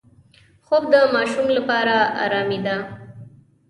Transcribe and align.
خوب 0.65 0.83
د 0.93 0.95
ماشوم 1.15 1.47
لپاره 1.57 1.95
آرامي 2.23 2.59
ده 2.65 2.75